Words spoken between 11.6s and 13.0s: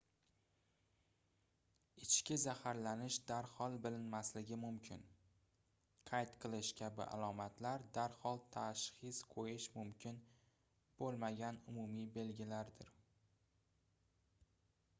umumiy belgilardir